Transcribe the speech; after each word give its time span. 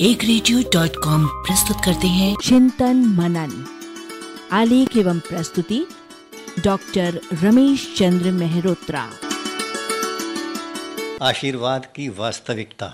एक 0.00 0.24
radio 0.24 0.58
dot 0.72 0.96
com 1.04 1.24
प्रस्तुत 1.26 1.76
करते 1.84 2.06
हैं। 2.06 2.34
चिंतन 2.44 2.96
मनन 3.18 3.52
आलेख 4.52 4.96
एवं 4.96 5.18
प्रस्तुति 5.18 5.78
डॉक्टर 6.64 7.20
रमेश 7.42 7.86
चंद्र 7.98 8.30
मेहरोत्रा। 8.30 9.00
आशीर्वाद 11.22 11.86
की 11.86 12.08
वास्तविकता। 12.08 12.86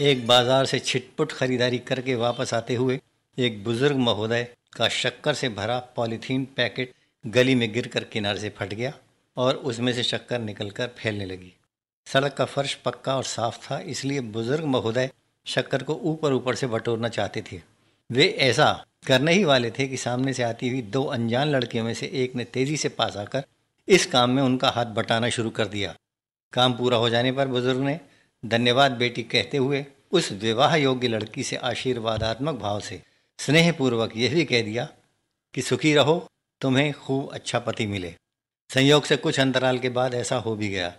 एक 0.00 0.26
बाज़ार 0.26 0.66
से 0.66 0.78
छिटपुट 0.78 1.32
खरीदारी 1.32 1.78
करके 1.78 2.14
वापस 2.14 2.54
आते 2.54 2.74
हुए 2.74 3.00
एक 3.38 3.62
बुज़ुर्ग 3.64 3.96
महोदय 4.00 4.46
का 4.76 4.88
शक्कर 4.88 5.34
से 5.34 5.48
भरा 5.48 5.78
पॉलीथीन 5.96 6.44
पैकेट 6.56 6.92
गली 7.24 7.54
में 7.54 7.72
गिरकर 7.72 8.04
किनारे 8.04 8.40
से 8.40 8.52
फट 8.58 8.74
गया 8.74 8.92
और 9.36 9.54
उसमें 9.54 9.92
से 9.92 10.02
शक्कर 10.02 10.40
निकलकर 10.40 10.90
फैलने 10.98 11.26
लगी। 11.26 11.52
सड़क 12.06 12.34
का 12.34 12.44
फर्श 12.44 12.74
पक्का 12.74 13.16
और 13.16 13.24
साफ़ 13.24 13.58
था, 13.58 13.78
इसलिए 13.78 14.20
बुज़ुर्ग 14.20 14.64
महोदय 14.64 15.10
शक्कर 15.46 15.82
को 15.82 15.94
ऊपर 15.94 16.32
ऊपर 16.32 16.54
से 16.54 16.66
बटोरना 16.66 17.08
चाहते 17.08 17.42
थे। 17.42 17.60
वे 18.10 18.26
ऐसा 18.40 18.84
करने 19.06 19.32
ही 19.32 19.44
वाले 19.44 19.70
थे 19.70 19.86
कि 19.88 19.96
सामने 19.96 20.32
से 20.32 20.42
आती 20.42 20.68
हुई 20.68 20.82
दो 20.82 21.04
अनजान 21.04 21.48
लड़कियों 21.48 21.84
में 21.84 21.94
से 21.94 22.06
एक 22.14 22.34
ने 22.36 22.44
तेज़ी 22.44 22.76
से 22.76 22.88
पास 22.88 23.16
आकर 23.16 23.44
इस 23.88 24.06
काम 24.06 24.30
में 24.30 24.42
उनका 24.42 24.68
हाथ 24.68 24.86
बटाना 24.94 25.28
शुरू 25.28 25.50
कर 25.50 25.66
दिया। 25.66 25.94
काम 26.52 26.72
पूरा 26.72 26.96
हो 26.96 27.08
जाने 27.10 27.32
पर 27.32 27.48
बुज़ुर्ग 27.48 27.80
ने 27.80 27.98
धन्यवाद 28.42 28.92
बेटी 28.92 29.22
कहते 29.22 29.56
हुए 29.56 29.84
उस 30.12 30.30
विवाह 30.32 30.74
योग्य 30.76 31.08
लड़की 31.08 31.42
से 31.42 31.56
आशीर्वादात्मक 31.56 32.54
भाव 32.54 32.80
से 32.80 33.00
स्नेहपूर्वक 33.38 34.16
यह 34.16 34.34
भी 34.34 34.44
कह 34.44 34.62
दिया 34.62 34.88
कि 35.54 35.62
सुखी 35.62 35.94
रहो, 35.94 36.26
तुम्हें 36.60 36.92
खूब 36.94 37.30
अच्छा 37.32 37.58
पति 37.58 37.86
मिले। 37.86 38.14
संयोग 38.70 39.04
से 39.04 39.16
कुछ 39.16 39.40
अंतराल 39.40 39.78
के 39.78 39.88
बाद 39.88 40.14
ऐसा 40.14 40.36
हो 40.36 40.54
भी 40.56 40.68
गया। 40.68 40.92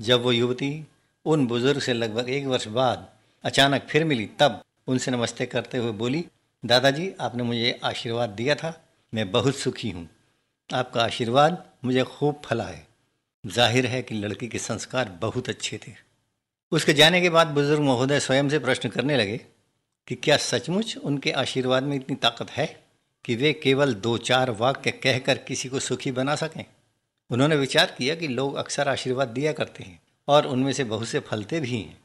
जब 0.00 0.22
वो 0.22 0.32
युवती 0.32 0.86
उन 1.24 1.46
बुज़ुर्ग 1.46 1.80
से 1.80 1.92
लगभग 1.92 2.28
एक 2.28 2.46
वर्ष 2.46 2.66
बाद 2.66 3.08
अचानक 3.44 3.86
फिर 3.90 4.04
मिली, 4.04 4.26
तब 4.26 4.62
उनसे 4.86 5.10
नमस्ते 5.10 5.46
करते 5.46 5.78
हुए 5.78 5.92
बोली, 5.92 6.24
दादाजी, 6.64 7.14
आपने 7.20 7.42
मुझे 7.42 7.80
आशीर्वाद 7.84 8.30
दिया 8.30 8.54
था, 8.54 8.84
मैं 9.14 9.30
बहुत 9.30 9.56
सुखी 9.56 9.90
हूँ। 9.90 10.08
आपका 10.74 11.04
आशीर्वाद 11.04 11.64
मुझे 11.84 12.02
खूब 12.02 12.42
फला 12.44 12.64
है। 12.64 12.86
ज़ाहिर 13.46 13.86
है 13.86 14.02
कि 14.02 14.14
लड़की 14.14 14.48
के 14.48 14.58
संस्कार 14.58 15.08
बहुत 15.20 15.48
अच्छे 15.48 15.80
थे। 15.88 15.92
उसके 16.72 16.92
जाने 16.92 17.20
के 17.20 17.30
बाद 17.30 17.46
बुज़ुर्ग 17.46 17.80
महोदय 17.80 18.20
स्वयं 18.20 18.48
से 18.48 18.58
प्रश्न 18.58 18.88
करने 18.88 19.16
लगे 19.16 19.40
कि 20.08 20.14
क्या 20.14 20.36
सचमुच 20.36 20.96
उनके 20.96 21.30
आशीर्वाद 21.30 21.82
में 21.82 21.96
इतनी 21.96 22.16
ताकत 22.16 22.50
है 22.50 22.84
कि 23.24 23.36
वे 23.36 23.52
केवल 23.52 23.94
दो 23.94 24.18
चार 24.18 24.50
वाक्य 24.50 24.90
कहकर 24.90 25.38
किसी 25.38 25.68
को 25.68 25.80
सुखी 25.80 26.10
बना 26.10 26.34
सकें? 26.34 26.64
उन्होंने 27.30 27.56
विचार 27.56 27.94
किया 27.98 28.14
कि 28.14 28.28
लोग 28.28 28.54
अक्सर 28.54 28.88
आशीर्वाद 28.88 29.28
दिया 29.28 29.52
करते 29.52 29.84
हैं 29.84 30.00
और 30.28 30.46
उनमें 30.46 30.72
से 30.72 30.84
बहुत 30.84 31.08
से 31.08 31.20
फलते 31.20 31.60
भी 31.60 31.70
हैं। 31.70 32.00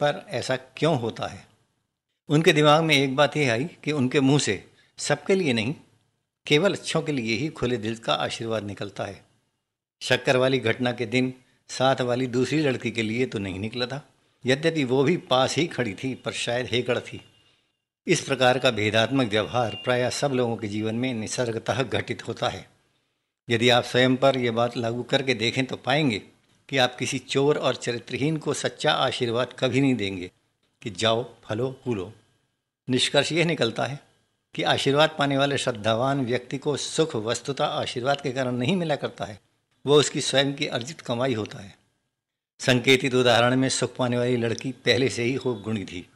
पर 0.00 0.26
ऐसा 0.28 0.56
क्यों 0.56 1.00
होता 1.00 1.26
है? 1.26 1.46
उनके 2.28 2.52
दिमाग 2.52 2.84
में 2.84 2.96
एक 2.96 3.16
बात 3.16 3.36
यह 3.36 3.52
आई 3.52 3.64
कि 3.64 3.92
उनके 3.92 4.20
मुँह 4.20 4.38
से 4.38 4.70
सबके 4.98 5.34
लिए 5.34 5.52
नहीं, 5.52 5.74
केवल 6.46 6.72
अच्छों 6.72 7.02
के 7.02 7.12
लिए 7.12 7.36
ही 7.36 7.48
खुले 7.48 7.76
दिल 7.76 7.96
का 7.96 8.14
आशीर्वाद 8.14 8.64
निकलता 8.64 9.04
है। 9.04 9.24
शक्कर 10.00 10.36
वाली 10.36 10.58
घटना 10.58 10.92
के 10.92 11.06
दिन 11.06 11.34
साथ 11.68 12.00
वाली 12.00 12.26
दूसरी 12.26 12.60
लड़की 12.60 12.90
के 12.90 13.02
लिए 13.02 13.26
तो 13.26 13.38
नहीं 13.38 13.58
निकला 13.58 13.86
था। 13.86 14.08
यद्यपि 14.46 14.84
वो 14.84 15.04
भी 15.04 15.16
पास 15.16 15.56
ही 15.56 15.66
खड़ी 15.66 15.94
थी, 15.94 16.14
पर 16.14 16.32
शायद 16.32 16.68
हेकड़ 16.72 16.98
थी। 16.98 17.24
इस 18.06 18.20
प्रकार 18.20 18.58
का 18.58 18.70
भेदात्मक 18.70 19.28
व्यवहार 19.28 19.80
प्रायः 19.84 20.10
सब 20.10 20.32
लोगों 20.32 20.56
के 20.56 20.68
जीवन 20.68 20.94
में 20.94 21.14
निसर्गतः 21.14 21.82
घटित 21.82 22.28
होता 22.28 22.48
है। 22.48 22.79
यदि 23.50 23.68
आप 23.68 23.84
स्वयं 23.84 24.16
पर 24.16 24.36
यह 24.36 24.52
बात 24.52 24.76
लागू 24.76 25.02
करके 25.02 25.34
देखें 25.34 25.66
तो 25.66 25.76
पाएँगे 25.76 26.22
कि 26.68 26.76
आप 26.76 26.96
किसी 26.96 27.18
चोर 27.18 27.58
और 27.58 27.74
चरित्रहीन 27.74 28.36
को 28.36 28.54
सच्चा 28.54 28.92
आशीर्वाद 28.92 29.54
कभी 29.58 29.80
नहीं 29.80 29.94
देंगे 29.94 30.30
कि 30.82 30.90
जाओ, 30.90 31.34
फलो 31.44 31.80
फूलो 31.84 32.12
निष्कर्ष 32.90 33.32
यह 33.32 33.44
निकलता 33.44 33.84
है 33.84 34.00
कि 34.54 34.62
आशीर्वाद 34.62 35.16
पाने 35.18 35.38
वाले 35.38 35.58
श्रद्धावान 35.58 36.24
व्यक्ति 36.24 36.58
को 36.58 36.76
सुख, 36.76 37.16
वस्तुता, 37.16 37.66
आशीर्वाद 37.66 38.20
के 38.20 38.32
कारण 38.32 38.52
नहीं 38.52 38.76
मिला 38.76 38.96
करता 38.96 39.24
है। 39.24 39.40
वह 39.86 39.96
उसकी 39.96 40.20
स्वयं 40.20 40.54
की 40.54 40.66
अर्जित 40.66 41.00
कमाई 41.00 41.34
होता 41.34 41.58
है। 41.58 41.76
संकेतित 42.58 43.14
उदाहरण 43.14 43.56
में 43.56 43.68
सुख 43.68 43.96
पाने 43.96 44.18
वाली 44.18 44.36
लड़की 44.36 44.72
पहले 44.72 45.08
से 45.08 45.22
ही 45.22 45.36
खूब 45.36 45.62
गुणी 45.62 45.84
थी। 45.84 46.06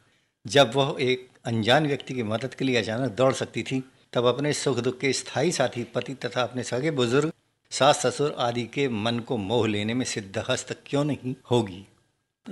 जब 0.47 0.73
वह 0.75 0.97
एक 1.01 1.29
अनजान 1.45 1.87
व्यक्ति 1.87 2.15
की 2.15 2.23
मदद 2.23 2.55
के 2.55 2.65
लिए 2.65 2.77
अचानक 2.77 3.11
दौड़ 3.11 3.33
सकती 3.33 3.63
थी 3.63 3.85
तब 4.15 4.27
अपने 4.27 4.53
सुख 4.53 4.79
दुख 4.79 4.99
के 5.01 5.13
स्थायी 5.13 5.53
साथी, 5.53 5.85
पति 5.85 6.15
तथा 6.15 6.43
अपने 6.43 6.63
सगे 6.63 6.91
बुज़ुर्ग, 6.91 7.33
सास 7.71 8.07
ससुर 8.07 8.35
आदि 8.39 8.63
के 8.67 8.89
मन 8.89 9.19
को 9.19 9.37
मोह 9.37 9.69
लेने 9.69 9.95
में 9.95 10.05
सिद्धहस्त 10.05 10.73
क्यों 10.87 11.05
नहीं 11.05 11.35
होगी? 11.51 11.87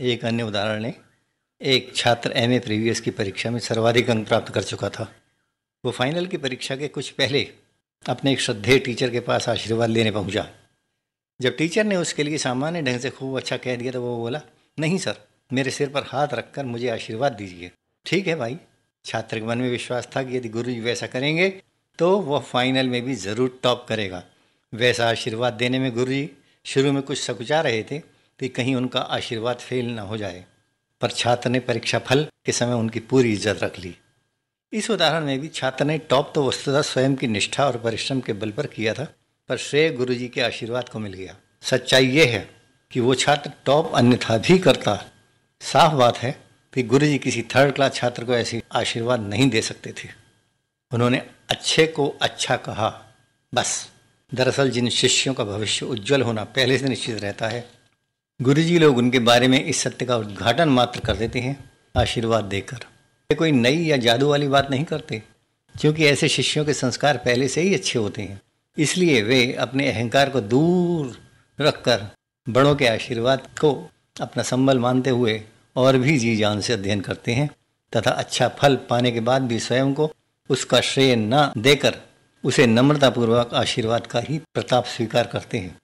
एक 0.00 0.24
अन्य 0.24 0.42
उदाहरण 0.42 0.84
है। 0.84 0.94
एक 1.60 1.92
छात्र 1.96 2.32
एम 2.32 2.52
ए 2.52 2.58
प्रीवियस 2.58 3.00
की 3.00 3.10
परीक्षा 3.10 3.50
में 3.50 3.58
सर्वाधिक 3.60 4.10
अंक 4.10 4.28
प्राप्त 4.28 4.52
कर 4.52 4.62
चुका 4.62 4.88
था। 4.88 5.12
वो 5.84 5.90
फाइनल 5.90 6.26
की 6.26 6.36
परीक्षा 6.36 6.76
के 6.76 6.88
कुछ 6.88 7.10
पहले 7.10 7.50
अपने 8.08 8.32
एक 8.32 8.40
श्रद्धेय 8.40 8.78
टीचर 8.78 9.10
के 9.10 9.20
पास 9.20 9.48
आशीर्वाद 9.48 9.90
लेने 9.90 10.10
पहुँचा। 10.10 10.48
जब 11.40 11.56
टीचर 11.56 11.84
ने 11.84 11.96
उसके 11.96 12.22
लिए 12.22 12.38
सामान्य 12.38 12.82
ढंग 12.82 13.00
से 13.00 13.10
खूब 13.10 13.36
अच्छा 13.36 13.56
कह 13.56 13.76
दिया 13.76 13.92
तो 13.92 14.02
वो 14.02 14.16
बोला, 14.16 14.40
नहीं 14.80 14.98
सर, 14.98 15.16
मेरे 15.52 15.70
सिर 15.70 15.88
पर 15.88 16.02
हाथ 16.06 16.28
रखकर 16.34 16.64
मुझे 16.64 16.88
आशीर्वाद 16.88 17.32
दीजिए। 17.32 17.70
ठीक 18.06 18.26
है 18.26 18.34
भाई? 18.34 18.58
छात्र 19.04 19.38
के 19.38 19.46
मन 19.46 19.58
में 19.58 19.70
विश्वास 19.70 20.08
था 20.16 20.22
कि 20.22 20.36
यदि 20.36 20.48
गुरु 20.48 20.70
जी 20.70 20.80
वैसा 20.80 21.06
करेंगे 21.08 21.48
तो 21.98 22.10
वह 22.20 22.40
फाइनल 22.42 22.88
में 22.88 23.02
भी 23.02 23.14
ज़रूर 23.16 23.58
टॉप 23.62 23.84
करेगा। 23.88 24.22
वैसा 24.72 25.08
आशीर्वाद 25.10 25.52
देने 25.54 25.78
में 25.78 25.90
गुरु 25.94 26.10
जी 26.10 26.28
शुरू 26.66 26.92
में 26.92 27.02
कुछ 27.02 27.20
सकुचा 27.20 27.60
रहे 27.60 27.82
थे 27.82 27.98
कि 28.40 28.48
कहीं 28.50 28.74
उनका 28.76 29.00
आशीर्वाद 29.00 29.56
फेल 29.58 29.90
ना 29.90 30.02
हो 30.02 30.16
जाए, 30.16 30.44
पर 31.00 31.10
छात्र 31.10 31.50
ने 31.50 31.60
परीक्षा 31.60 31.98
फल 32.00 32.26
के 32.46 32.52
समय 32.52 32.74
उनकी 32.74 33.00
पूरी 33.02 33.32
इज़्ज़त 33.32 33.62
रख 33.62 33.78
ली। 33.78 33.94
इस 34.72 34.90
उदाहरण 34.90 35.24
में 35.24 35.38
भी 35.40 35.48
छात्र 35.50 35.84
ने 35.84 35.96
टॉप 36.00 36.32
तो 36.34 36.46
वस्तुतः 36.48 36.82
स्वयं 36.82 37.14
की 37.14 37.26
निष्ठा 37.28 37.66
और 37.66 37.76
परिश्रम 37.78 38.20
के 38.20 38.32
बल 38.34 38.50
पर 38.50 38.66
किया 38.68 38.94
था, 38.94 39.04
पर 39.48 39.56
श्रेय 39.58 39.90
गुरु 39.90 40.14
जी 40.14 40.28
के 40.28 40.40
आशीर्वाद 40.40 40.88
को 40.88 40.98
मिल 40.98 41.12
गया। 41.12 41.36
सच्चाई 41.62 42.06
ये 42.08 42.24
है 42.26 42.48
कि 42.90 43.00
वो 43.00 43.14
छात्र 43.16 43.52
टॉप 43.66 43.92
अन्यथा 43.94 44.36
भी 44.38 44.58
करता। 44.58 44.94
साफ़ 45.62 45.94
बात 45.94 46.18
है 46.18 46.34
कि 46.72 46.82
गुरु 46.82 47.06
जी 47.06 47.18
किसी 47.18 47.42
थर्ड 47.54 47.74
क्लास 47.74 47.94
छात्र 47.94 48.24
को 48.24 48.34
ऐसे 48.34 48.62
आशीर्वाद 48.72 49.20
नहीं 49.20 49.48
दे 49.50 49.60
सकते 49.62 49.92
थे। 49.92 50.08
उन्होंने 50.92 51.22
अच्छे 51.50 51.86
को 51.86 52.06
अच्छा 52.22 52.56
कहा, 52.56 52.88
बस। 53.52 53.88
दरअसल 54.32 54.70
जिन 54.70 54.88
शिष्यों 54.88 55.34
का 55.34 55.44
भविष्य 55.44 55.86
उज्जवल 55.86 56.22
होना 56.22 56.44
पहले 56.44 56.78
से 56.78 56.88
निश्चित 56.88 57.20
रहता 57.20 57.48
है 57.48 57.64
गुरु 58.40 58.62
जी 58.62 58.78
लोग 58.78 58.98
उनके 58.98 59.18
बारे 59.18 59.48
में 59.48 59.64
इस 59.64 59.80
सत्य 59.80 60.04
का 60.06 60.16
उद्घाटन 60.16 60.68
मात्र 60.68 61.00
कर 61.00 61.16
देते 61.16 61.40
हैं, 61.40 61.56
आशीर्वाद 61.96 62.44
देकर। 62.44 62.76
वे 62.76 63.34
कोई 63.34 63.52
नई 63.52 63.84
या 63.84 63.96
जादू 63.96 64.28
वाली 64.28 64.48
बात 64.48 64.70
नहीं 64.70 64.84
करते, 64.84 65.22
क्योंकि 65.74 66.06
ऐसे 66.06 66.28
शिष्यों 66.28 66.64
के 66.64 66.74
संस्कार 66.74 67.16
पहले 67.16 67.48
से 67.48 67.60
ही 67.60 67.74
अच्छे 67.74 67.98
होते 67.98 68.22
हैं। 68.22 68.40
इसलिए 68.76 69.22
वे 69.22 69.52
अपने 69.52 69.90
अहंकार 69.92 70.30
को 70.30 70.40
दूर 70.40 71.16
रखकर 71.58 72.06
बड़ों 72.46 72.74
के 72.74 72.86
आशीर्वाद 72.86 73.46
को 73.60 73.72
अपना 74.20 74.42
संबल 74.42 74.78
मानते 74.78 75.10
हुए 75.10 75.42
और 75.76 75.96
भी 75.96 76.18
जी 76.18 76.36
जान 76.36 76.60
से 76.60 76.72
अध्ययन 76.72 77.00
करते 77.00 77.32
हैं, 77.32 77.50
तथा 77.96 78.10
अच्छा 78.10 78.48
फल 78.48 78.76
पाने 78.76 79.10
के 79.10 79.20
बाद 79.20 79.42
भी 79.42 79.58
स्वयं 79.60 79.94
को 79.94 80.12
उसका 80.50 80.80
श्रेय 80.80 81.16
न 81.16 81.52
देकर 81.58 81.96
उसे 82.44 82.66
नम्रतापूर्वक 82.66 83.54
आशीर्वाद 83.54 84.06
का 84.06 84.20
ही 84.20 84.38
प्रताप 84.38 84.84
स्वीकार 84.84 85.26
करते 85.26 85.58
हैं। 85.58 85.78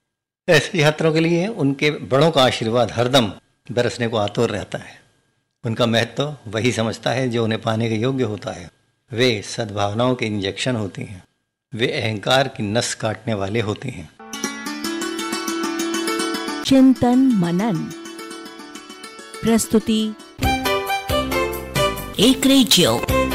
ऐसे 0.49 0.83
छात्रों 0.83 1.13
के 1.13 1.21
लिए 1.21 1.47
उनके 1.47 1.91
बड़ों 1.91 2.31
का 2.31 2.43
आशीर्वाद 2.43 2.93
हरदम 2.93 3.33
बरसने 3.73 4.09
को 4.09 4.17
आतुर 4.17 4.51
रहता 4.51 4.79
है। 4.79 5.01
उनका 5.65 5.87
महत्व 5.87 6.25
तो 6.25 6.51
वही 6.51 6.73
समझता 6.73 7.11
है 7.11 7.29
जो 7.29 7.45
उन्हें 7.45 7.63
पाने 7.63 7.89
के 7.89 7.95
योग्य 7.95 8.25
होता 8.25 8.51
है। 8.51 8.71
वे 9.13 9.43
सद्भावनाओं 9.43 10.15
के 10.15 10.27
इंजेक्शन 10.27 10.77
होते 10.77 11.03
हैं। 11.03 11.25
वे 11.75 11.87
अहंकार 11.87 12.49
की 12.49 12.63
नस 12.63 12.95
काटने 12.95 13.35
वाले 13.35 13.61
होते 13.61 13.89
हैं। 13.89 14.11
चिंतन 16.65 17.19
मनन। 17.19 17.93
प्रस्तुति। 19.43 20.15
एक 22.21 22.47
रेडियो। 22.47 23.28